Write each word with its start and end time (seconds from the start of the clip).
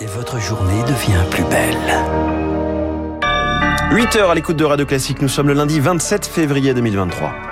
Et 0.00 0.06
votre 0.06 0.38
journée 0.38 0.80
devient 0.82 1.24
plus 1.28 1.42
belle. 1.44 1.76
8h 3.90 4.30
à 4.30 4.34
l'écoute 4.34 4.56
de 4.56 4.64
Radio 4.64 4.86
Classique, 4.86 5.20
nous 5.20 5.28
sommes 5.28 5.48
le 5.48 5.54
lundi 5.54 5.80
27 5.80 6.26
février 6.26 6.72
2023. 6.72 7.47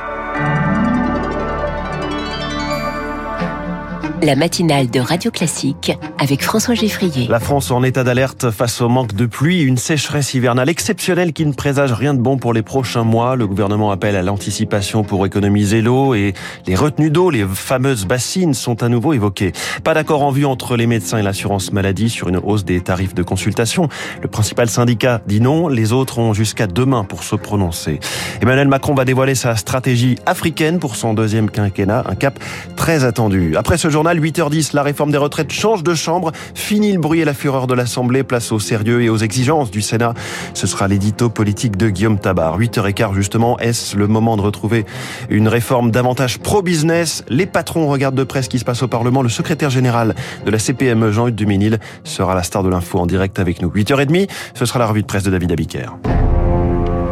La 4.23 4.35
matinale 4.35 4.91
de 4.91 4.99
Radio 4.99 5.31
Classique 5.31 5.93
avec 6.19 6.43
François 6.43 6.75
Geffrier. 6.75 7.29
La 7.29 7.39
France 7.39 7.71
en 7.71 7.83
état 7.83 8.03
d'alerte 8.03 8.51
face 8.51 8.81
au 8.81 8.89
manque 8.89 9.15
de 9.15 9.27
pluie, 9.27 9.61
une 9.61 9.77
sécheresse 9.77 10.33
hivernale 10.33 10.71
exceptionnelle 10.71 11.35
qui 11.35 11.45
ne 11.45 11.53
présage 11.53 11.93
rien 11.93 12.15
de 12.15 12.21
bon 12.21 12.39
pour 12.39 12.55
les 12.55 12.63
prochains 12.63 13.05
mois. 13.05 13.37
Le 13.37 13.47
gouvernement 13.47 13.91
appelle 13.91 14.17
à 14.17 14.23
l'anticipation 14.23 15.05
pour 15.05 15.27
économiser 15.27 15.83
l'eau 15.83 16.15
et 16.15 16.33
les 16.67 16.75
retenues 16.75 17.11
d'eau, 17.11 17.29
les 17.29 17.45
fameuses 17.45 18.07
bassines 18.07 18.55
sont 18.55 18.83
à 18.83 18.89
nouveau 18.89 19.13
évoquées. 19.13 19.53
Pas 19.85 19.93
d'accord 19.93 20.23
en 20.23 20.31
vue 20.31 20.47
entre 20.47 20.77
les 20.77 20.87
médecins 20.87 21.19
et 21.19 21.23
l'assurance 21.23 21.71
maladie 21.73 22.09
sur 22.09 22.29
une 22.29 22.39
hausse 22.39 22.65
des 22.65 22.81
tarifs 22.81 23.15
de 23.15 23.23
consultation. 23.23 23.91
Le 24.23 24.29
principal 24.29 24.71
syndicat 24.71 25.21
dit 25.27 25.43
non, 25.43 25.69
les 25.69 25.93
autres 25.93 26.19
ont 26.19 26.33
jusqu'à 26.33 26.67
demain 26.67 27.05
pour 27.05 27.23
se 27.23 27.37
prononcer. 27.37 28.01
Emmanuel 28.41 28.69
Macron 28.69 28.95
va 28.95 29.05
dévoiler 29.05 29.35
sa 29.35 29.57
stratégie 29.57 30.17
africaine 30.25 30.79
pour 30.79 30.97
son 30.97 31.13
deuxième 31.13 31.51
quinquennat, 31.51 32.05
un 32.09 32.15
cap 32.15 32.39
très 32.77 33.05
attendu. 33.05 33.57
Après 33.57 33.77
ce 33.77 33.91
journal, 33.91 34.06
8h10, 34.15 34.75
la 34.75 34.83
réforme 34.83 35.11
des 35.11 35.19
retraites 35.19 35.53
change 35.53 35.83
de 35.83 35.95
chambre. 35.95 36.33
Fini 36.55 36.93
le 36.93 36.99
bruit 36.99 37.21
et 37.21 37.25
la 37.25 37.35
fureur 37.35 37.67
de 37.67 37.75
l'Assemblée, 37.75 38.23
place 38.23 38.53
au 38.53 38.59
sérieux 38.59 39.03
et 39.03 39.09
aux 39.09 39.17
exigences 39.17 39.71
du 39.71 39.83
Sénat. 39.83 40.15
Ce 40.55 40.67
sera 40.67 40.89
l'édito 40.89 41.29
politique 41.29 41.77
de 41.77 41.89
Guillaume 41.89 42.19
Tabar. 42.19 42.59
8h15 42.59 43.15
justement, 43.15 43.59
est-ce 43.59 43.97
le 43.97 44.07
moment 44.07 44.37
de 44.37 44.43
retrouver 44.43 44.87
une 45.31 45.49
réforme 45.49 45.91
davantage 45.91 46.39
pro-business? 46.39 47.25
Les 47.29 47.47
patrons 47.47 47.89
regardent 47.89 48.17
de 48.17 48.25
près 48.25 48.43
ce 48.43 48.49
qui 48.49 48.59
se 48.59 48.65
passe 48.65 48.83
au 48.83 48.89
Parlement. 48.89 49.23
Le 49.23 49.29
secrétaire 49.29 49.71
général 49.71 50.15
de 50.45 50.51
la 50.51 50.59
CPME, 50.59 51.13
Jean-Hugues 51.13 51.35
Duménil, 51.35 51.79
sera 52.05 52.35
la 52.35 52.43
star 52.43 52.63
de 52.63 52.69
l'info 52.69 52.99
en 52.99 53.07
direct 53.07 53.39
avec 53.39 53.63
nous. 53.63 53.69
8h30, 53.69 54.29
ce 54.55 54.67
sera 54.67 54.79
la 54.79 54.87
revue 54.87 55.03
de 55.03 55.07
presse 55.07 55.25
de 55.25 55.31
David 55.31 55.53
Abiker. 55.53 55.97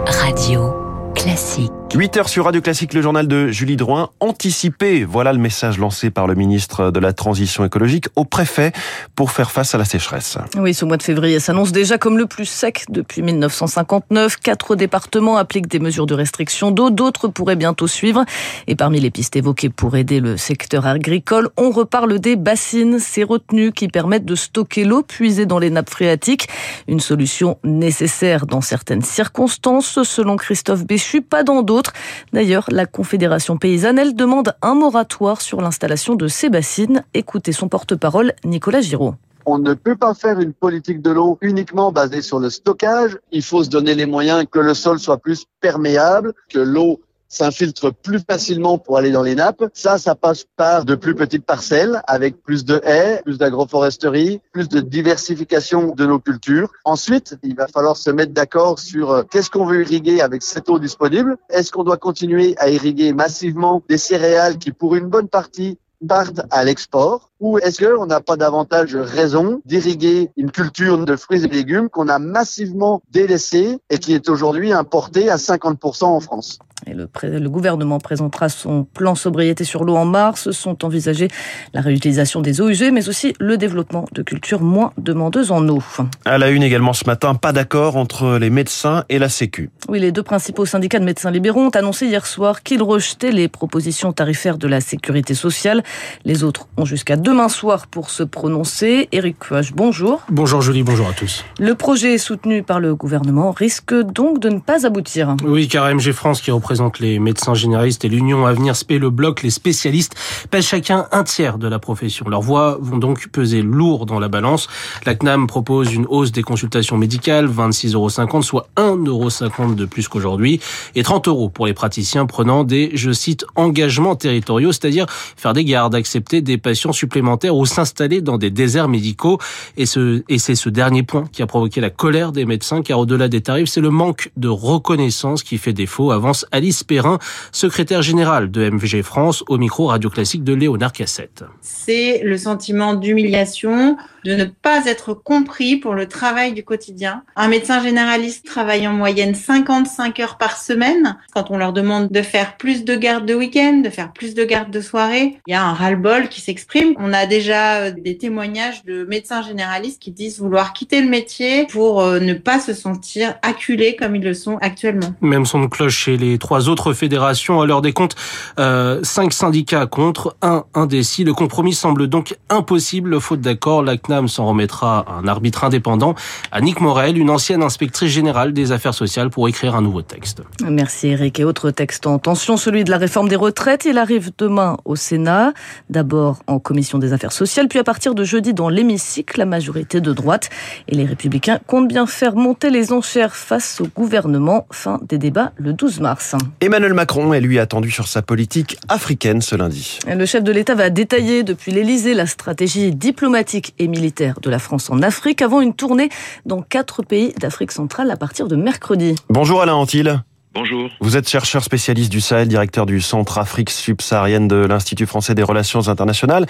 Radio 0.07 0.75
Classique. 1.15 1.84
8 1.95 2.17
heures 2.17 2.29
sur 2.29 2.47
Radio 2.47 2.61
Classique, 2.61 2.93
le 2.93 3.03
journal 3.03 3.29
de 3.29 3.53
Julie 3.53 3.77
Drouin. 3.77 4.11
Anticiper, 4.19 5.05
voilà 5.05 5.33
le 5.33 5.39
message 5.39 5.79
lancé 5.79 6.11
par 6.11 6.27
le 6.27 6.35
ministre 6.35 6.91
de 6.91 6.99
la 6.99 7.13
Transition 7.13 7.65
écologique 7.65 8.07
au 8.17 8.25
préfet 8.25 8.73
pour 9.15 9.31
faire 9.31 9.53
face 9.53 9.77
à 9.77 9.79
la 9.79 9.85
sécheresse. 9.85 10.37
Oui, 10.57 10.75
ce 10.75 10.85
mois 10.85 10.97
de 10.97 11.05
février 11.05 11.39
s'annonce 11.39 11.71
déjà 11.71 11.97
comme 11.97 12.19
le 12.19 12.27
plus 12.27 12.47
sec 12.47 12.87
depuis 12.89 13.23
1959. 13.23 14.39
Quatre 14.39 14.75
départements 14.75 15.37
appliquent 15.37 15.69
des 15.69 15.79
mesures 15.79 16.07
de 16.07 16.15
restriction 16.15 16.73
d'eau, 16.73 16.91
d'autres 16.91 17.29
pourraient 17.29 17.55
bientôt 17.55 17.87
suivre. 17.87 18.25
Et 18.67 18.75
parmi 18.75 18.99
les 18.99 19.13
pistes 19.13 19.37
évoquées 19.37 19.69
pour 19.69 19.95
aider 19.97 20.19
le 20.19 20.37
secteur 20.37 20.87
agricole, 20.87 21.51
on 21.57 21.71
reparle 21.71 22.19
des 22.19 22.35
bassines, 22.35 22.99
ces 22.99 23.23
retenues 23.23 23.71
qui 23.71 23.87
permettent 23.87 24.25
de 24.25 24.35
stocker 24.35 24.83
l'eau 24.83 25.05
puisée 25.05 25.47
dans 25.47 25.61
les 25.61 25.71
nappes 25.71 25.91
phréatiques. 25.91 26.49
Une 26.89 26.99
solution 26.99 27.57
nécessaire 27.63 28.47
dans 28.47 28.63
certaines 28.63 29.03
circonstances, 29.03 30.03
selon 30.03 30.35
Christophe 30.35 30.85
Béchu, 30.85 31.23
pas 31.23 31.45
dans 31.45 31.63
d'autres. 31.63 31.84
D'ailleurs, 32.33 32.67
la 32.71 32.87
Confédération 32.87 33.57
paysanne, 33.57 33.99
elle 33.99 34.15
demande 34.15 34.55
un 34.63 34.75
moratoire 34.75 35.41
sur 35.41 35.61
l'installation 35.61 36.15
de 36.15 36.29
ces 36.29 36.51
bassines. 36.51 37.05
Écoutez 37.15 37.53
son 37.53 37.69
porte-parole, 37.69 38.33
Nicolas 38.45 38.81
Giraud. 38.81 39.15
On 39.47 39.59
ne 39.59 39.75
peut 39.75 39.97
pas 39.97 40.15
faire 40.15 40.41
une 40.41 40.55
politique 40.55 41.03
de 41.03 41.11
l'eau 41.11 41.39
uniquement 41.43 41.93
basée 41.93 42.23
sur 42.23 42.39
le 42.39 42.49
stockage. 42.49 43.19
Il 43.31 43.43
faut 43.43 43.63
se 43.63 43.69
donner 43.69 43.95
les 43.95 44.07
moyens 44.07 44.47
que 44.51 44.59
le 44.59 44.73
sol 44.73 44.99
soit 44.99 45.19
plus 45.19 45.45
perméable, 45.61 46.33
que 46.49 46.59
l'eau 46.59 47.01
s'infiltre 47.35 47.93
plus 47.93 48.21
facilement 48.21 48.79
pour 48.79 48.97
aller 48.97 49.11
dans 49.11 49.23
les 49.23 49.35
nappes. 49.35 49.65
Ça, 49.75 49.99
ça 49.99 50.15
passe 50.15 50.45
par 50.57 50.85
de 50.85 50.95
plus 50.95 51.15
petites 51.15 51.45
parcelles 51.45 52.03
avec 52.07 52.43
plus 52.43 52.65
de 52.65 52.81
haies, 52.85 53.21
plus 53.25 53.39
d'agroforesterie, 53.39 54.41
plus 54.53 54.69
de 54.69 54.81
diversification 54.81 55.95
de 55.95 56.07
nos 56.07 56.19
cultures. 56.19 56.71
Ensuite, 56.85 57.37
il 57.43 57.57
va 57.57 57.67
falloir 57.67 57.97
se 57.97 58.11
mettre 58.11 58.33
d'accord 58.33 58.79
sur 58.79 59.11
euh, 59.11 59.23
qu'est-ce 59.23 59.51
qu'on 59.51 59.67
veut 59.67 59.83
irriguer 59.83 60.21
avec 60.21 60.43
cette 60.43 60.69
eau 60.69 60.79
disponible. 60.79 61.37
Est-ce 61.51 61.73
qu'on 61.73 61.85
doit 61.85 61.97
continuer 61.97 62.55
à 62.59 62.71
irriguer 62.71 63.13
massivement 63.13 63.83
des 63.89 63.99
céréales 63.99 64.59
qui, 64.59 64.71
pour 64.73 64.95
une 64.95 65.09
bonne 65.09 65.29
partie, 65.29 65.79
partent 66.07 66.43
à 66.51 66.65
l'export? 66.65 67.31
Ou 67.41 67.59
est-ce 67.59 67.85
qu'on 67.85 68.07
n'a 68.07 68.21
pas 68.21 68.37
davantage 68.37 68.95
raison 68.95 69.61
d'irriguer 69.65 70.31
une 70.37 70.51
culture 70.51 71.05
de 71.05 71.17
fruits 71.17 71.45
et 71.45 71.49
légumes 71.49 71.89
qu'on 71.89 72.09
a 72.09 72.19
massivement 72.19 73.03
délaissée 73.11 73.79
et 73.91 73.99
qui 73.99 74.15
est 74.15 74.29
aujourd'hui 74.29 74.73
importée 74.73 75.31
à 75.31 75.37
50% 75.37 76.05
en 76.05 76.21
France? 76.21 76.59
Et 76.87 76.95
le, 76.95 77.09
le, 77.23 77.51
gouvernement 77.51 77.99
présentera 77.99 78.49
son 78.49 78.85
plan 78.85 79.15
sobriété 79.15 79.65
sur 79.65 79.85
l'eau 79.85 79.97
en 79.97 80.05
mars. 80.05 80.51
Sont 80.51 80.85
envisagées 80.85 81.29
la 81.73 81.81
réutilisation 81.81 82.41
des 82.41 82.61
eaux 82.61 82.69
usées, 82.69 82.91
mais 82.91 83.09
aussi 83.09 83.35
le 83.39 83.57
développement 83.57 84.07
de 84.13 84.23
cultures 84.23 84.61
moins 84.61 84.93
demandeuses 84.99 85.51
en 85.51 85.67
eau. 85.69 85.83
À 86.25 86.39
la 86.39 86.51
une 86.51 86.63
également 86.63 86.93
ce 86.93 87.05
matin, 87.07 87.35
pas 87.35 87.53
d'accord 87.53 87.97
entre 87.97 88.39
les 88.39 88.51
médecins 88.51 89.05
et 89.09 89.19
la 89.19 89.29
Sécu. 89.29 89.71
Oui, 89.89 90.01
les 90.01 90.13
deux 90.13 90.23
principaux 90.23 90.67
syndicats 90.67 90.99
de 90.99 91.05
médecins 91.05 91.31
libéraux 91.31 91.63
ont 91.63 91.71
annoncé 91.71 92.07
hier 92.07 92.27
soir 92.27 92.63
qu'ils 92.63 92.83
rejetaient 92.83 93.33
les 93.33 93.49
propositions 93.49 94.13
tarifaires 94.13 94.59
de 94.59 94.69
la 94.69 94.81
sécurité 94.81 95.35
sociale. 95.35 95.83
Les 96.25 96.45
autres 96.45 96.69
ont 96.77 96.85
jusqu'à 96.85 97.17
demain 97.17 97.49
soir 97.49 97.87
pour 97.87 98.11
se 98.11 98.23
prononcer. 98.23 99.09
Éric 99.13 99.39
Cuage, 99.39 99.73
bonjour. 99.75 100.23
Bonjour 100.31 100.63
Julie, 100.63 100.83
bonjour 100.83 101.09
à 101.09 101.13
tous. 101.13 101.45
Le 101.59 101.75
projet 101.75 102.19
soutenu 102.19 102.63
par 102.63 102.81
le 102.81 102.95
gouvernement 102.95 103.53
risque 103.53 103.95
donc 103.95 104.39
de 104.39 104.49
ne 104.49 104.59
pas 104.59 104.87
aboutir. 104.87 105.37
Oui, 105.45 105.69
car 105.69 105.93
MG 105.93 106.13
France, 106.13 106.41
qui 106.41 106.51
représente 106.51 106.74
les 107.01 107.19
médecins 107.19 107.55
généralistes 107.55 108.05
et 108.05 108.09
l'Union 108.09 108.47
Avenir 108.47 108.77
Spé 108.77 108.99
le 108.99 109.11
bloc, 109.11 109.43
les 109.43 109.51
spécialistes 109.51 110.15
pèsent 110.51 110.67
chacun 110.67 111.07
un 111.13 111.25
tiers 111.25 111.59
de 111.59 111.69
la 111.69 111.79
profession. 111.79 112.27
Leurs 112.29 112.43
voix 112.43 112.79
vont 112.81 112.99
donc 112.99 113.29
peser 113.29 113.63
lourd 113.63 114.07
dans 114.07 114.19
la 114.19 114.29
balance. 114.29 114.69
La 115.07 115.15
CNAM 115.15 115.47
propose 115.47 115.93
une 115.95 116.07
hausse 116.07 116.33
des 116.33 116.43
consultations 116.43 116.97
médicales, 116.97 117.49
26,50 117.49 117.95
euros, 117.95 118.43
soit 118.43 118.69
1,50 118.77 119.09
euros 119.09 119.75
de 119.75 119.85
plus 119.85 120.09
qu'aujourd'hui, 120.09 120.61
et 120.95 121.03
30 121.03 121.29
euros 121.29 121.49
pour 121.49 121.67
les 121.67 121.75
praticiens 121.75 122.27
prenant 122.27 122.65
des, 122.65 122.91
je 122.95 123.13
cite, 123.13 123.45
engagements 123.57 124.17
territoriaux, 124.17 124.73
c'est-à-dire 124.73 125.07
faire 125.09 125.53
des 125.53 125.65
gardes, 125.65 125.95
accepter 125.95 126.41
des 126.41 126.59
patients 126.59 126.93
supplémentaires 126.93 127.57
ou 127.57 127.67
s'installer 127.67 128.21
dans 128.21 128.39
des 128.39 128.51
déserts 128.51 128.89
médicaux. 128.89 129.39
Et, 129.77 129.87
ce, 129.87 130.23
et 130.29 130.39
c'est 130.39 130.55
ce 130.55 130.69
dernier 130.69 131.03
point 131.03 131.25
qui 131.33 131.43
a 131.43 131.47
provoqué 131.47 131.81
la 131.81 131.91
colère 131.91 132.33
des 132.33 132.45
médecins, 132.45 132.83
car 132.83 132.99
au-delà 132.99 133.29
des 133.29 133.41
tarifs, 133.41 133.69
c'est 133.69 133.81
le 133.81 133.91
manque 133.91 134.31
de 134.37 134.49
reconnaissance 134.49 135.43
qui 135.43 135.59
fait 135.59 135.73
défaut, 135.73 136.11
avance 136.11 136.47
Alice 136.65 136.83
Perrin, 136.83 137.19
secrétaire 137.53 138.01
général 138.01 138.51
de 138.51 138.71
MVG 138.71 139.03
France, 139.03 139.45
au 139.49 139.59
micro 139.59 139.89
radio 139.89 140.09
classique 140.09 140.45
de 140.45 140.55
Léonard 140.55 140.95
Cassette. 140.95 141.45
C'est 141.61 142.23
le 142.25 142.39
sentiment 142.39 142.95
d'humiliation, 142.95 143.99
de 144.25 144.35
ne 144.35 144.45
pas 144.45 144.87
être 144.87 145.15
compris 145.15 145.77
pour 145.77 145.95
le 145.95 146.09
travail 146.09 146.53
du 146.53 146.65
quotidien. 146.65 147.23
Un 147.37 147.49
médecin 147.49 147.83
généraliste 147.83 148.47
travaille 148.47 148.87
en 148.89 148.93
moyenne 148.93 149.35
55 149.35 150.21
heures 150.21 150.39
par 150.39 150.57
semaine. 150.57 151.17
Quand 151.35 151.51
on 151.51 151.59
leur 151.59 151.73
demande 151.73 152.09
de 152.11 152.23
faire 152.23 152.57
plus 152.57 152.85
de 152.85 152.95
gardes 152.97 153.27
de 153.27 153.35
week-end, 153.35 153.83
de 153.85 153.91
faire 153.91 154.13
plus 154.13 154.35
de 154.35 154.45
gardes 154.45 154.71
de 154.71 154.81
soirée, 154.81 155.39
il 155.47 155.53
y 155.53 155.55
a 155.55 155.63
un 155.63 155.75
ras-le-bol 155.75 156.29
qui 156.29 156.41
s'exprime. 156.41 156.95
On 156.99 157.13
a 157.13 157.27
déjà 157.27 157.77
euh, 157.77 157.91
des 157.91 158.17
témoignages 158.17 158.85
de 158.85 159.05
médecins 159.05 159.43
généralistes 159.43 160.01
qui 160.01 160.11
disent 160.11 160.41
vouloir 160.41 160.73
quitter 160.73 161.01
le 161.01 161.09
métier 161.09 161.67
pour 161.67 162.01
euh, 162.01 162.21
ne 162.21 162.35
pas 162.35 162.61
se 162.61 162.73
sentir 162.73 163.35
acculés 163.43 163.97
comme 163.97 164.17
ils 164.17 164.23
le 164.23 164.35
sont 164.35 164.59
actuellement. 164.61 165.15
Même 165.21 165.47
son 165.47 165.61
de 165.61 165.67
cloche 165.67 165.97
chez 165.97 166.17
les 166.17 166.39
trois 166.39 166.69
autres 166.69 166.93
fédérations. 166.93 167.61
À 167.61 167.67
l'heure 167.67 167.83
des 167.83 167.93
comptes, 167.93 168.17
euh, 168.59 169.01
cinq 169.03 169.33
syndicats 169.33 169.87
contre, 169.87 170.37
un 170.43 170.65
indécis. 170.75 171.25
Le 171.25 171.35
compromis 171.35 171.75
semble 171.75 172.09
donc 172.09 172.37
impossible, 172.49 173.21
faute 173.21 173.41
d'accord. 173.41 173.83
La 173.83 173.97
s'en 174.29 174.47
remettra 174.47 175.05
à 175.09 175.13
un 175.15 175.29
arbitre 175.29 175.65
indépendant, 175.65 176.15
à 176.53 176.61
Nick 176.61 176.81
Morel, 176.81 177.19
une 177.19 177.31
ancienne 177.31 177.63
inspectrice 177.63 178.11
générale 178.11 178.53
des 178.53 178.73
affaires 178.73 178.95
sociales, 178.95 179.31
pour 179.31 179.49
écrire 179.49 179.75
un 179.75 179.83
nouveau 179.83 180.03
texte. 180.03 180.43
Merci 180.63 181.09
Eric. 181.09 181.41
Et 181.41 181.45
autre 181.45 181.71
texte 181.71 182.07
en 182.07 182.19
tension, 182.19 182.57
celui 182.57 182.85
de 182.85 182.91
la 182.91 182.99
réforme 182.99 183.29
des 183.29 183.37
retraites. 183.37 183.85
Il 183.85 183.99
arrive 183.99 184.31
demain 184.39 184.77
au 184.85 184.97
Sénat, 184.97 185.53
d'abord 185.91 186.39
en 186.47 186.59
commission 186.59 186.99
des 186.99 187.13
affaires 187.13 187.33
sociales, 187.33 187.69
puis 187.69 187.79
à 187.79 187.85
partir 187.85 188.15
de 188.15 188.25
jeudi 188.25 188.55
dans 188.55 188.69
l'hémicycle, 188.69 189.39
la 189.39 189.47
majorité 189.47 190.01
de 190.01 190.13
droite. 190.13 190.51
Et 190.89 190.95
les 190.95 191.05
républicains 191.05 191.59
comptent 191.67 191.89
bien 191.89 192.07
faire 192.07 192.37
monter 192.37 192.71
les 192.71 192.93
enchères 192.93 193.35
face 193.35 193.81
au 193.81 193.87
gouvernement. 193.87 194.67
Fin 194.71 195.01
des 195.09 195.19
débats 195.19 195.53
le 195.57 195.73
12 195.73 196.01
mars. 196.01 196.35
Emmanuel 196.61 196.95
Macron 196.95 197.33
est 197.33 197.41
lui 197.41 197.59
attendu 197.59 197.91
sur 197.91 198.09
sa 198.09 198.23
politique 198.23 198.77
africaine 198.89 199.41
ce 199.41 199.57
lundi. 199.57 199.99
Le 200.07 200.27
chef 200.27 200.43
de 200.43 200.53
l'État 200.53 200.75
va 200.75 200.91
détailler 200.91 201.43
depuis 201.43 201.73
l'Élysée 201.73 202.15
la 202.15 202.27
stratégie 202.27 202.95
diplomatique 202.95 203.75
et 203.79 203.89
militaire 204.05 204.39
de 204.43 204.51
la 204.51 204.59
France 204.59 204.91
en 204.91 205.01
Afrique 205.01 205.41
avant 205.41 205.63
une 205.63 205.73
tournée 205.73 206.11
dans 206.45 206.61
quatre 206.61 207.03
pays 207.03 207.33
d'Afrique 207.41 207.73
centrale 207.73 208.11
à 208.11 208.19
partir 208.19 208.49
de 208.49 208.55
mercredi. 208.55 209.15
Bonjour 209.31 209.63
Alain 209.63 209.75
Antil. 209.75 210.21
Bonjour. 210.53 210.91
Vous 211.01 211.17
êtes 211.17 211.27
chercheur 211.27 211.65
spécialiste 211.65 212.13
du 212.13 212.21
Sahel, 212.21 212.47
directeur 212.47 212.85
du 212.85 213.01
Centre 213.01 213.39
Afrique 213.39 213.71
subsaharienne 213.71 214.47
de 214.47 214.57
l'Institut 214.57 215.07
français 215.07 215.35
des 215.35 215.43
relations 215.43 215.89
internationales. 215.89 216.45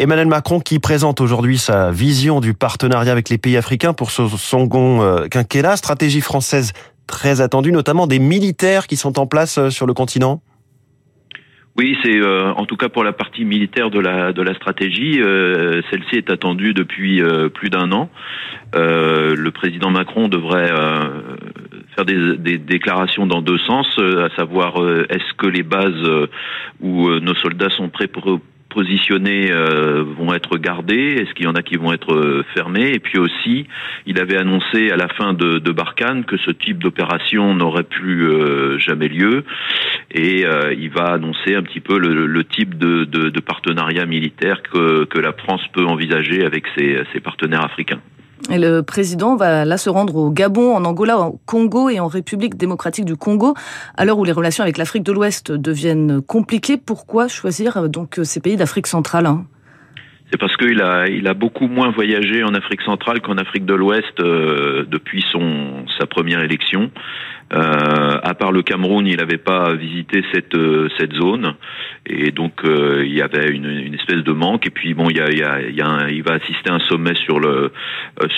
Emmanuel 0.00 0.26
Macron 0.26 0.58
qui 0.58 0.80
présente 0.80 1.20
aujourd'hui 1.20 1.56
sa 1.56 1.92
vision 1.92 2.40
du 2.40 2.52
partenariat 2.52 3.12
avec 3.12 3.28
les 3.28 3.38
pays 3.38 3.56
africains 3.56 3.92
pour 3.92 4.10
ce 4.10 4.26
second 4.26 5.00
euh, 5.00 5.28
quinquennat, 5.28 5.76
stratégie 5.76 6.20
française 6.20 6.72
très 7.06 7.40
attendue, 7.40 7.70
notamment 7.70 8.08
des 8.08 8.18
militaires 8.18 8.88
qui 8.88 8.96
sont 8.96 9.20
en 9.20 9.26
place 9.26 9.58
euh, 9.58 9.70
sur 9.70 9.86
le 9.86 9.94
continent. 9.94 10.42
Oui, 11.78 11.96
c'est 12.02 12.20
euh, 12.20 12.52
en 12.54 12.66
tout 12.66 12.76
cas 12.76 12.88
pour 12.88 13.04
la 13.04 13.12
partie 13.12 13.44
militaire 13.44 13.90
de 13.90 14.00
la 14.00 14.32
de 14.32 14.42
la 14.42 14.52
stratégie. 14.54 15.22
Euh, 15.22 15.80
celle-ci 15.90 16.16
est 16.16 16.28
attendue 16.28 16.74
depuis 16.74 17.22
euh, 17.22 17.48
plus 17.48 17.70
d'un 17.70 17.92
an. 17.92 18.10
le 18.74 19.50
président 19.50 19.90
Macron 19.90 20.26
devrait 20.26 20.72
faire 21.94 22.04
des, 22.04 22.36
des, 22.36 22.58
déclarations 22.58 23.26
dans 23.26 23.42
deux 23.42 23.58
sens, 23.58 23.86
à 23.98 24.28
savoir 24.34 24.76
est-ce 25.08 25.34
que 25.36 25.46
les 25.46 25.62
bases 25.62 26.28
où 26.80 27.08
nos 27.20 27.34
soldats 27.36 27.70
sont 27.70 27.88
prêts 27.88 28.08
pour 28.08 28.40
positionnés 28.68 29.50
euh, 29.50 30.04
vont 30.16 30.32
être 30.34 30.58
gardés? 30.58 31.16
Est-ce 31.18 31.34
qu'il 31.34 31.46
y 31.46 31.48
en 31.48 31.54
a 31.54 31.62
qui 31.62 31.76
vont 31.76 31.92
être 31.92 32.14
euh, 32.14 32.44
fermés? 32.54 32.90
Et 32.92 32.98
puis 32.98 33.18
aussi, 33.18 33.66
il 34.06 34.20
avait 34.20 34.36
annoncé 34.36 34.90
à 34.90 34.96
la 34.96 35.08
fin 35.08 35.32
de, 35.32 35.58
de 35.58 35.72
Barkhane 35.72 36.24
que 36.24 36.36
ce 36.36 36.50
type 36.50 36.78
d'opération 36.78 37.54
n'aurait 37.54 37.84
plus 37.84 38.28
euh, 38.28 38.78
jamais 38.78 39.08
lieu. 39.08 39.44
Et 40.10 40.44
il 40.78 40.90
va 40.90 41.12
annoncer 41.12 41.54
un 41.54 41.62
petit 41.62 41.80
peu 41.80 41.98
le, 41.98 42.44
type 42.44 42.78
de, 42.78 43.40
partenariat 43.40 44.06
militaire 44.06 44.62
que, 44.62 45.18
la 45.18 45.32
France 45.32 45.62
peut 45.72 45.84
envisager 45.84 46.44
avec 46.44 46.64
ses 46.76 47.20
partenaires 47.20 47.64
africains. 47.64 48.00
Et 48.50 48.58
le 48.58 48.82
président 48.82 49.36
va 49.36 49.64
là 49.64 49.76
se 49.76 49.90
rendre 49.90 50.16
au 50.16 50.30
Gabon, 50.30 50.74
en 50.74 50.84
Angola, 50.84 51.18
au 51.18 51.40
Congo 51.44 51.90
et 51.90 52.00
en 52.00 52.06
République 52.06 52.56
démocratique 52.56 53.04
du 53.04 53.16
Congo. 53.16 53.54
À 53.96 54.04
l'heure 54.04 54.18
où 54.18 54.24
les 54.24 54.32
relations 54.32 54.62
avec 54.62 54.78
l'Afrique 54.78 55.02
de 55.02 55.12
l'Ouest 55.12 55.52
deviennent 55.52 56.22
compliquées, 56.22 56.76
pourquoi 56.76 57.28
choisir 57.28 57.76
euh, 57.76 57.88
donc 57.88 58.20
ces 58.22 58.40
pays 58.40 58.56
d'Afrique 58.56 58.86
centrale 58.86 59.26
hein? 59.26 59.44
C'est 60.30 60.38
parce 60.38 60.56
qu'il 60.56 60.82
a, 60.82 61.08
il 61.08 61.26
a 61.26 61.34
beaucoup 61.34 61.68
moins 61.68 61.90
voyagé 61.90 62.44
en 62.44 62.54
Afrique 62.54 62.82
centrale 62.82 63.20
qu'en 63.20 63.38
Afrique 63.38 63.64
de 63.64 63.74
l'Ouest 63.74 64.20
euh, 64.20 64.84
depuis 64.88 65.24
son 65.32 65.86
sa 65.98 66.06
première 66.06 66.42
élection. 66.42 66.90
Euh, 67.54 68.18
à 68.22 68.34
part 68.34 68.52
le 68.52 68.62
Cameroun, 68.62 69.06
il 69.06 69.16
n'avait 69.16 69.38
pas 69.38 69.72
visité 69.72 70.22
cette 70.34 70.54
euh, 70.54 70.88
cette 70.98 71.14
zone, 71.14 71.54
et 72.04 72.30
donc 72.30 72.62
euh, 72.64 73.02
il 73.06 73.14
y 73.14 73.22
avait 73.22 73.48
une, 73.48 73.70
une, 73.70 73.94
espèce 73.94 74.22
de 74.22 74.32
manque. 74.32 74.66
Et 74.66 74.70
puis 74.70 74.92
bon, 74.92 75.08
il 75.08 75.16
y 75.16 75.20
a, 75.20 75.30
il 75.30 75.38
y 75.38 75.42
a, 75.42 75.60
il, 75.62 75.74
y 75.74 75.80
a 75.80 76.10
il 76.10 76.22
va 76.22 76.34
assister 76.34 76.70
à 76.70 76.74
un 76.74 76.80
sommet 76.80 77.14
sur 77.14 77.40
le 77.40 77.72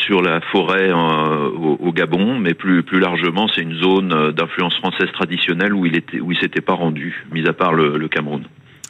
sur 0.07 0.23
la 0.23 0.41
forêt 0.53 0.93
au, 0.93 1.77
au, 1.81 1.93
Gabon, 1.93 2.39
mais 2.39 2.55
plus 2.55 2.85
plus 2.85 3.01
largement, 3.01 3.49
c'est 3.49 3.63
une 3.63 3.83
zone 3.83 4.31
d'influence 4.31 4.77
française 4.77 5.11
traditionnelle 5.13 5.75
où 5.75 5.87
il 5.87 6.01
il 6.13 6.39
s'était 6.39 6.61
pas 6.61 6.75
rendu, 6.75 7.25
mis 7.33 7.49
à 7.49 7.53
part 7.53 7.75
le, 7.75 7.99
le 7.99 8.07
Cameroun. 8.07 8.45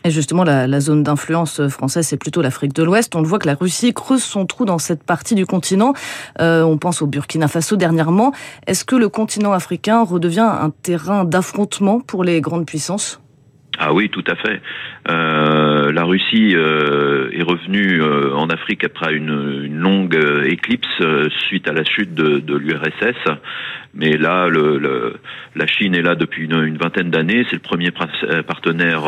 Et 0.05 0.11
justement, 0.11 0.45
la, 0.45 0.81
zone 0.81 1.03
d'influence 1.03 1.69
française, 1.69 2.07
c'est 2.07 2.17
plutôt 2.17 2.41
l'Afrique 2.41 2.73
de 2.73 2.83
l'Ouest. 2.83 3.15
On 3.17 3.23
voit 3.23 3.39
que 3.39 3.47
la 3.47 3.55
Russie 3.55 3.93
creuse 3.93 4.23
son 4.23 4.47
trou 4.47 4.65
dans 4.65 4.79
cette 4.79 5.03
partie 5.03 5.35
du 5.35 5.45
continent. 5.45 5.93
Euh, 6.41 6.63
on 6.63 6.79
pense 6.79 7.03
au 7.03 7.07
Burkina 7.07 7.49
Faso 7.49 7.77
dernièrement. 7.77 8.33
Est-ce 8.67 8.85
que 8.85 8.97
le 8.97 9.11
continent 9.11 9.53
africain 9.53 10.03
redevient 10.03 10.41
un 10.41 10.71
terrain 10.83 11.25
d'affrontement 11.25 12.01
pour 12.01 12.25
les 12.25 12.41
grandes 12.41 12.65
puissances? 12.65 13.21
Ah 13.83 13.95
oui, 13.95 14.11
tout 14.11 14.25
à 14.27 14.35
fait. 14.35 14.61
Euh, 15.09 15.91
la 15.91 16.05
Russie 16.05 16.55
euh, 16.55 17.31
est 17.33 17.43
revenue 17.43 18.03
euh, 18.03 18.35
en 18.35 18.51
Afrique 18.51 18.85
après 18.85 19.15
une, 19.15 19.63
une 19.65 19.79
longue 19.79 20.15
euh, 20.17 20.45
éclipse 20.45 20.87
euh, 21.01 21.31
suite 21.47 21.67
à 21.67 21.73
la 21.73 21.83
chute 21.85 22.15
de, 22.15 22.41
de 22.41 22.57
l'URSS. 22.59 23.17
Mais 23.95 24.19
là, 24.19 24.49
le, 24.49 24.77
le, 24.77 25.15
la 25.57 25.67
Chine 25.67 25.95
est 25.95 26.03
là 26.03 26.15
depuis 26.15 26.45
une, 26.45 26.77
vingtaine 26.77 27.09
d'années. 27.11 27.47
C'est 27.49 27.57
le 27.57 27.63
premier 27.63 27.91
partenaire 27.91 29.03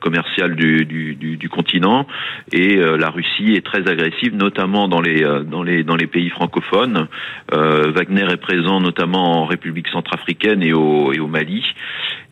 commercial 0.00 0.54
du, 0.56 0.86
du, 0.86 1.16
du, 1.16 1.36
du, 1.36 1.48
continent. 1.50 2.06
Et 2.50 2.76
la 2.76 3.10
Russie 3.10 3.52
est 3.52 3.66
très 3.66 3.86
agressive, 3.86 4.34
notamment 4.34 4.88
dans 4.88 5.02
les, 5.02 5.20
dans 5.20 5.62
les, 5.62 5.84
dans 5.84 5.96
les 5.96 6.06
pays 6.06 6.30
francophones. 6.30 7.08
Wagner 7.52 8.24
est 8.30 8.40
présent 8.40 8.80
notamment 8.80 9.42
en 9.42 9.44
République 9.44 9.88
centrafricaine 9.88 10.62
et 10.62 10.72
au, 10.72 11.12
et 11.12 11.20
au 11.20 11.26
Mali. 11.26 11.62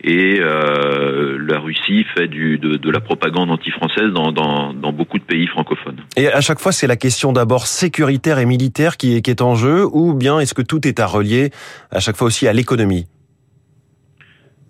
Et 0.03 0.39
la 0.39 1.59
Russie 1.59 2.05
fait 2.15 2.27
de, 2.27 2.91
la 2.91 2.99
propagande 2.99 3.51
anti-française 3.51 4.11
dans, 4.13 4.91
beaucoup 4.93 5.19
de 5.19 5.23
pays 5.23 5.47
francophones. 5.47 5.97
Et 6.17 6.27
à 6.27 6.41
chaque 6.41 6.59
fois, 6.59 6.71
c'est 6.71 6.87
la 6.87 6.95
question 6.95 7.31
d'abord 7.31 7.67
sécuritaire 7.67 8.39
et 8.39 8.45
militaire 8.45 8.97
qui 8.97 9.15
est, 9.15 9.21
qui 9.21 9.29
est 9.29 9.41
en 9.41 9.55
jeu, 9.55 9.85
ou 9.91 10.13
bien 10.13 10.39
est-ce 10.39 10.53
que 10.53 10.61
tout 10.61 10.87
est 10.87 10.99
à 10.99 11.05
relier 11.05 11.51
à 11.91 11.99
chaque 11.99 12.17
fois 12.17 12.27
aussi 12.27 12.47
à 12.47 12.53
l'économie? 12.53 13.07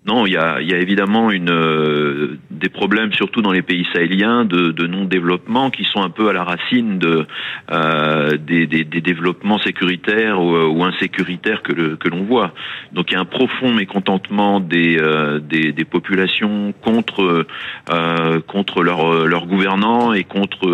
Non, 0.04 0.26
il 0.26 0.32
y 0.32 0.36
a, 0.36 0.60
y 0.60 0.74
a 0.74 0.78
évidemment 0.78 1.30
une, 1.30 1.50
euh, 1.50 2.36
des 2.50 2.68
problèmes, 2.68 3.12
surtout 3.12 3.40
dans 3.40 3.52
les 3.52 3.62
pays 3.62 3.86
sahéliens, 3.92 4.44
de, 4.44 4.72
de 4.72 4.86
non-développement 4.88 5.70
qui 5.70 5.84
sont 5.84 6.02
un 6.02 6.10
peu 6.10 6.28
à 6.28 6.32
la 6.32 6.42
racine 6.42 6.98
de, 6.98 7.24
euh, 7.70 8.36
des, 8.36 8.66
des, 8.66 8.82
des, 8.82 9.00
développements 9.00 9.60
sécuritaires 9.60 10.40
ou, 10.40 10.56
ou 10.56 10.82
insécuritaires 10.82 11.62
que, 11.62 11.72
le, 11.72 11.96
que 11.96 12.08
l'on 12.08 12.24
voit. 12.24 12.52
Donc 12.92 13.12
il 13.12 13.14
y 13.14 13.16
a 13.16 13.20
un 13.20 13.24
profond 13.24 13.72
mécontentement 13.72 14.58
des, 14.58 14.98
euh, 14.98 15.38
des, 15.38 15.70
des, 15.70 15.84
populations 15.84 16.74
contre, 16.80 17.46
euh, 17.92 18.40
contre 18.48 18.82
leurs 18.82 19.26
leur 19.26 19.46
gouvernants 19.46 20.12
et 20.12 20.24
contre 20.24 20.66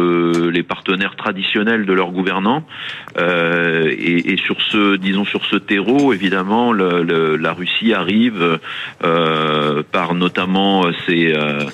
les 0.51 0.63
partenaires 0.63 1.17
traditionnels 1.17 1.85
de 1.85 1.93
leurs 1.93 2.13
gouvernants. 2.13 2.65
Euh, 3.19 3.91
et, 3.91 4.33
et, 4.33 4.37
sur 4.39 4.61
ce, 4.63 4.97
disons 4.97 5.27
sur 5.27 5.45
ce 5.45 5.57
terreau, 5.57 6.15
évidemment, 6.15 6.73
le, 6.73 7.03
le, 7.03 7.37
la 7.37 7.53
Russie 7.53 7.93
arrive. 7.93 8.59
Euh, 9.05 9.18
par 9.93 10.15
notamment 10.15 10.85
ces, 11.07 11.33
euh, 11.33 11.65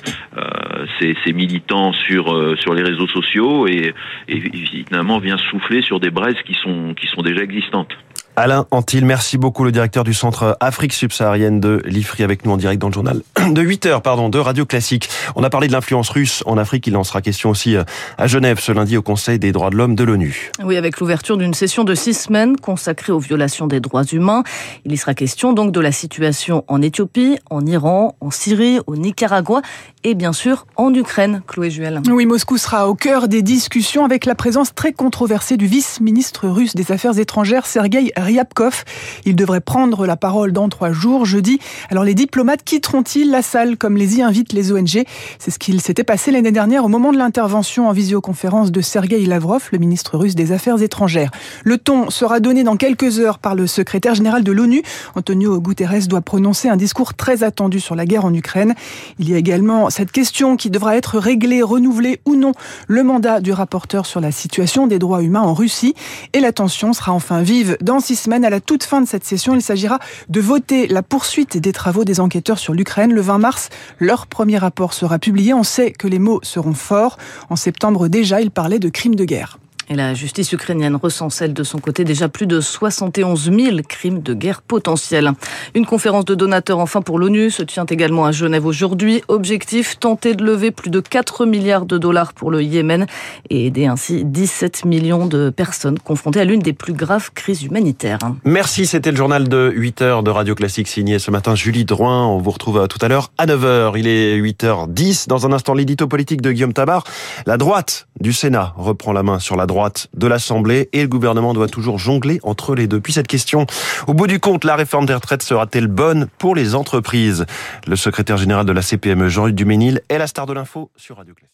ces, 0.99 1.17
ces, 1.25 1.32
militants 1.32 1.93
sur 1.93 2.58
sur 2.58 2.75
les 2.75 2.82
réseaux 2.82 3.08
sociaux 3.08 3.67
et, 3.67 3.94
et 4.29 4.41
finalement 4.41 5.19
vient 5.19 5.38
souffler 5.50 5.82
sur 5.82 6.00
des 6.00 6.11
braises 6.11 6.41
qui 6.46 6.55
sont 6.55 6.94
qui 6.94 7.06
sont 7.06 7.23
déjà 7.23 7.43
existantes. 7.43 7.94
Alain 8.37 8.67
Antil, 8.73 9.05
merci 9.05 9.39
beaucoup, 9.39 9.63
le 9.63 9.71
directeur 9.71 10.03
du 10.03 10.13
Centre 10.13 10.57
Afrique 10.59 10.93
subsaharienne 10.93 11.61
de 11.61 11.81
l'IFRI, 11.85 12.25
avec 12.25 12.45
nous 12.45 12.51
en 12.51 12.57
direct 12.57 12.81
dans 12.81 12.89
le 12.89 12.93
journal 12.93 13.23
de 13.49 13.63
8 13.63 13.87
heures, 13.87 14.03
pardon, 14.03 14.29
de 14.29 14.41
Radio 14.41 14.67
Classique. 14.67 15.09
On 15.37 15.45
a 15.45 15.51
parlé 15.51 15.69
de 15.69 15.73
l'influence 15.73 16.09
russe 16.09 16.43
en 16.45 16.59
Afrique, 16.59 16.85
il 16.89 16.97
en 16.97 17.05
sera 17.05 17.23
question 17.23 17.51
aussi 17.51 17.77
euh, 17.77 17.85
à 18.19 18.27
Genève 18.27 18.59
ce 18.59 18.73
lundi 18.73 18.97
au 18.97 19.03
Conseil 19.03 19.39
des 19.39 19.53
droits 19.53 19.71
de 19.71 19.77
l'homme 19.77 19.95
de 19.95 20.03
l'ONU. 20.03 20.51
Oui, 20.65 20.77
avec 20.77 20.99
l'ouverture 20.99 21.37
d'une 21.37 21.55
session 21.55 21.85
de 21.85 21.95
six 21.95 22.15
semaines 22.15 22.57
consacrée 22.57 23.13
aux 23.13 23.21
violations 23.21 23.69
des 23.69 23.79
droits 23.79 24.05
humains. 24.05 24.43
Il 24.85 24.91
y 24.91 24.97
sera 24.97 25.15
question 25.15 25.53
donc 25.53 25.71
de 25.71 25.79
la 25.79 25.93
situation 25.93 26.65
en 26.67 26.83
Éthiopie, 26.83 27.39
en 27.51 27.65
Iran, 27.65 28.17
en 28.21 28.33
Syrie, 28.33 28.81
au 28.89 28.97
Nicaragua 28.97 29.63
et 30.03 30.15
bien 30.15 30.33
sûr 30.33 30.67
en 30.75 30.93
Ukraine, 30.93 31.43
Chloé 31.47 31.71
Juel. 31.71 32.03
Oui, 32.11 32.27
Moscou 32.27 32.59
sera 32.59 32.89
au 32.89 32.95
cœur 32.95 33.29
des 33.29 33.43
discussions 33.43 34.05
avec 34.05 34.27
la 34.27 34.35
présence 34.35 34.75
très 34.75 34.93
controversée 34.93 35.57
du 35.57 35.67
vice-ministre 35.67 36.49
russe 36.49 36.75
des 36.75 36.91
Affaires 36.91 37.19
étrangères, 37.19 37.67
Sergei 37.67 38.13
Ryabkov. 38.25 38.85
Il 39.25 39.37
devrait 39.37 39.61
prendre 39.61 40.06
la 40.06 40.17
parole 40.17 40.53
dans 40.53 40.69
trois 40.69 40.93
jours, 40.93 41.25
jeudi. 41.25 41.59
Alors 41.91 42.05
les 42.05 42.15
diplomates 42.15 42.65
quitteront-ils 42.65 43.31
la 43.31 43.43
salle 43.43 43.76
comme 43.76 43.97
les 43.97 44.17
y 44.19 44.23
invitent 44.23 44.53
les 44.53 44.73
ONG 44.73 45.05
C'est 45.38 45.50
ce 45.50 45.59
qu'il 45.59 45.81
s'était 45.81 46.05
passé 46.05 46.31
l'année 46.31 46.53
dernière 46.53 46.85
au 46.85 46.88
moment 46.88 47.12
de 47.12 47.19
l'intervention 47.19 47.88
en 47.88 47.93
visioconférence 47.93 48.73
de 48.73 48.81
Sergei 48.81 49.25
Lavrov, 49.26 49.69
le 49.73 49.79
ministre 49.79 50.19
russe 50.19 50.35
des 50.35 50.53
Affaires 50.53 50.82
étrangères. 50.82 51.31
Le 51.65 51.79
ton 51.79 52.11
sera 52.11 52.41
donné 52.41 52.65
dans 52.65 52.76
quelques 52.76 53.19
heures 53.19 53.39
par 53.39 53.55
le 53.55 53.67
secrétaire 53.67 54.15
général 54.15 54.43
de 54.43 54.53
l'ONU. 54.53 54.82
Antonio 55.15 55.60
Guterres 55.60 56.08
doit 56.08 56.20
prononcer 56.20 56.69
un 56.69 56.77
discours 56.77 57.15
très 57.15 57.44
attendu 57.44 57.81
sur 57.81 57.94
la 57.94 58.06
guerre 58.06 58.25
en 58.25 58.34
Ukraine. 58.34 58.75
Il 59.19 59.29
y 59.29 59.34
a 59.34 59.37
également 59.37 59.91
cette 59.91 60.13
question 60.13 60.56
qui 60.56 60.70
devra 60.70 60.96
être 60.96 61.19
réglée, 61.19 61.63
renouvelée 61.63 62.20
ou 62.25 62.34
non 62.37 62.53
le 62.89 63.03
mandat 63.03 63.41
du 63.41 63.53
rapporteur 63.53 64.06
sur 64.06 64.20
la 64.20 64.32
situation 64.32 64.87
des 64.87 64.99
droits 64.99 65.22
humains 65.22 65.43
en 65.43 65.55
Russie. 65.55 65.94
Et 66.32 66.41
la 66.41 66.53
tension 66.53 66.93
sera 66.93 67.13
enfin 67.13 67.43
vive 67.43 67.77
dans 67.81 68.01
six 68.01 68.14
semaines. 68.15 68.44
À 68.44 68.51
la 68.51 68.61
toute 68.61 68.85
fin 68.85 69.01
de 69.01 69.06
cette 69.06 69.25
session, 69.25 69.55
il 69.55 69.63
s'agira 69.63 69.99
de 70.29 70.41
voter 70.41 70.87
la 70.87 71.03
poursuite 71.03 71.56
des 71.56 71.73
travaux 71.73 72.05
des 72.05 72.21
enquêteurs 72.21 72.59
sur 72.59 72.75
l'Ukraine. 72.75 73.13
Le 73.13 73.21
20 73.21 73.39
mars, 73.39 73.69
leur 73.99 74.27
premier 74.27 74.59
rapport 74.59 74.93
sera 74.93 75.19
publié. 75.19 75.55
On 75.55 75.63
sait 75.63 75.93
que 75.93 76.09
les 76.09 76.19
mots 76.19 76.41
seront 76.43 76.75
forts. 76.75 77.19
En 77.51 77.56
septembre 77.56 78.09
déjà, 78.09 78.41
il 78.41 78.51
parlait 78.51 78.79
de 78.79 78.89
crimes 78.89 79.15
de 79.15 79.25
guerre. 79.25 79.59
Et 79.91 79.94
la 79.94 80.14
justice 80.14 80.53
ukrainienne 80.53 80.96
recense, 80.96 81.43
elle, 81.43 81.53
de 81.53 81.62
son 81.62 81.79
côté, 81.79 82.05
déjà 82.05 82.29
plus 82.29 82.46
de 82.46 82.60
71 82.60 83.50
000 83.53 83.76
crimes 83.86 84.22
de 84.22 84.32
guerre 84.32 84.62
potentiels. 84.62 85.32
Une 85.74 85.84
conférence 85.84 86.24
de 86.24 86.34
donateurs, 86.34 86.79
enfin, 86.79 87.03
pour 87.03 87.19
l'ONU 87.19 87.50
se 87.50 87.62
tient 87.62 87.84
également 87.84 88.24
à 88.24 88.32
Genève 88.32 88.64
aujourd'hui. 88.64 89.22
Objectif, 89.29 89.98
tenter 89.98 90.34
de 90.34 90.43
lever 90.43 90.70
plus 90.70 90.91
de 90.91 91.00
4 91.00 91.44
milliards 91.44 91.84
de 91.84 91.98
dollars 91.98 92.32
pour 92.32 92.50
le 92.50 92.62
Yémen 92.62 93.06
et 93.50 93.67
aider 93.67 93.84
ainsi 93.84 94.24
17 94.24 94.86
millions 94.86 95.26
de 95.26 95.50
personnes 95.50 95.98
confrontées 95.98 96.41
à 96.41 96.44
l'une 96.44 96.60
des 96.60 96.72
plus 96.72 96.94
graves 96.94 97.31
crises 97.34 97.62
humanitaires. 97.62 98.19
Merci, 98.44 98.86
c'était 98.86 99.10
le 99.10 99.17
journal 99.17 99.48
de 99.48 99.70
8 99.74 100.00
heures 100.00 100.22
de 100.22 100.31
Radio 100.31 100.55
Classique 100.55 100.88
signé 100.88 101.19
ce 101.19 101.31
matin 101.31 101.55
Julie 101.55 101.84
Drouin. 101.84 102.26
On 102.26 102.38
vous 102.38 102.50
retrouve 102.50 102.88
tout 102.88 102.98
à 103.03 103.08
l'heure 103.08 103.32
à 103.36 103.44
9 103.44 103.64
heures. 103.64 103.98
Il 103.98 104.06
est 104.06 104.41
8h10. 104.41 105.29
Dans 105.29 105.46
un 105.46 105.53
instant, 105.53 105.74
l'édito 105.74 106.06
politique 106.06 106.41
de 106.41 106.53
Guillaume 106.53 106.72
Tabar. 106.72 107.05
La 107.44 107.58
droite 107.58 108.06
du 108.19 108.32
Sénat 108.32 108.72
reprend 108.76 109.12
la 109.12 109.22
main 109.22 109.38
sur 109.38 109.56
la 109.56 109.67
droite 109.67 109.74
droite 109.75 110.07
de 110.15 110.29
l'Assemblée 110.29 110.89
et 110.93 111.03
le 111.03 111.09
gouvernement 111.09 111.53
doit 111.53 111.67
toujours 111.67 111.99
jongler 111.99 112.39
entre 112.45 112.77
les 112.77 112.87
deux. 112.87 113.01
Puis 113.01 113.13
cette 113.13 113.27
question, 113.27 113.67
au 114.07 114.15
bout 114.15 114.29
du 114.29 114.39
compte, 114.39 114.63
la 114.63 114.77
réforme 114.77 115.05
des 115.05 115.15
retraites 115.15 115.43
sera-t-elle 115.43 115.89
bonne 115.89 116.29
pour 116.39 116.55
les 116.55 116.77
entreprises? 116.77 117.45
Le 117.89 117.97
secrétaire 117.97 118.37
général 118.37 118.67
de 118.67 118.73
la 118.73 118.83
CPME, 118.83 119.29
Jean-Luc 119.29 119.57
Duménil, 119.57 120.01
est 120.09 120.19
la 120.19 120.29
star 120.29 120.47
de 120.47 120.53
l'info 120.53 120.93
sur 120.97 121.17
Radio 121.17 121.35
Classique. 121.35 121.54